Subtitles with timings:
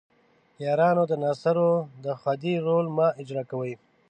[0.63, 1.71] یارانو د ناصرو
[2.03, 3.73] د خدۍ رول مه اجراء کوئ.